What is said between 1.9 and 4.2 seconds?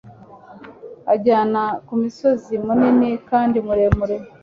musozi munini kandi muremure